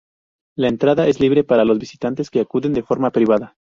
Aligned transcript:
La 0.57 0.67
entrada 0.67 1.05
es 1.07 1.19
libre 1.19 1.43
para 1.43 1.63
los 1.63 1.77
visitantes 1.77 2.31
que 2.31 2.39
acuden 2.39 2.73
de 2.73 2.81
forma 2.81 3.11
privada. 3.11 3.55